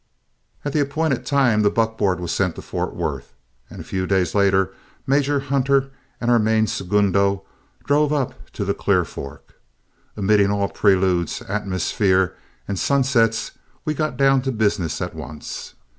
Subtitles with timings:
[0.65, 3.33] At the appointed time the buckboard was sent to Fort Worth,
[3.69, 4.73] and a few days later
[5.05, 7.43] Major Hunter and our main segundo
[7.83, 9.61] drove up to the Clear Fork.
[10.17, 12.35] Omitting all preludes, atmosphere,
[12.67, 13.51] and sunsets,
[13.85, 15.75] we got down to business at once.